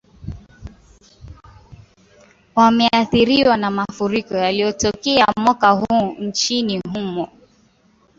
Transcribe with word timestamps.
wameathiriwa 2.55 3.57
na 3.57 3.71
mafuriko 3.71 4.33
yaliyotokea 4.35 5.27
mwaka 5.37 5.69
huu 5.71 6.15
nchini 6.19 6.79
humo 6.93 7.29